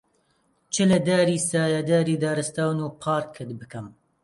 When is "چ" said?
0.73-0.75